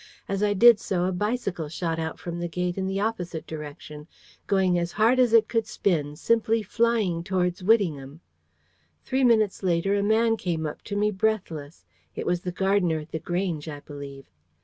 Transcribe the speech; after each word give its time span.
As 0.27 0.41
I 0.41 0.55
did 0.55 0.79
so, 0.79 1.05
a 1.05 1.11
bicycle 1.11 1.69
shot 1.69 1.99
out 1.99 2.17
from 2.17 2.39
the 2.39 2.47
gate 2.47 2.75
in 2.75 2.87
the 2.87 2.99
opposite 2.99 3.45
direction, 3.45 4.07
going 4.47 4.79
as 4.79 4.93
hard 4.93 5.19
as 5.19 5.31
it 5.31 5.47
could 5.47 5.67
spin, 5.67 6.15
simply 6.15 6.63
flying 6.63 7.23
towards 7.23 7.61
Whittingham. 7.63 8.21
Three 9.03 9.23
minutes 9.23 9.61
later, 9.61 9.93
a 9.93 10.01
man 10.01 10.37
came 10.37 10.65
up 10.65 10.81
to 10.85 10.95
me, 10.95 11.11
breathless. 11.11 11.85
It 12.15 12.25
was 12.25 12.41
the 12.41 12.51
gardener 12.51 12.97
at 12.97 13.11
The 13.11 13.19
Grange, 13.19 13.67
I 13.69 13.79
believe. 13.81 14.25